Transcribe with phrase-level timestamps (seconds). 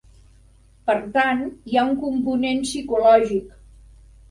[0.89, 1.43] Per tant,
[1.73, 3.57] hi ha un component psicològic.